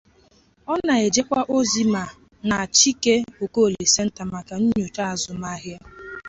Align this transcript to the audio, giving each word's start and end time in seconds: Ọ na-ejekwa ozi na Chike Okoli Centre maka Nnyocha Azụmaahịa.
Ọ 0.73 0.75
na-ejekwa 0.85 1.41
ozi 1.57 1.83
na 2.49 2.57
Chike 2.77 3.15
Okoli 3.43 3.83
Centre 3.93 4.23
maka 4.33 4.55
Nnyocha 4.59 5.03
Azụmaahịa. 5.13 5.79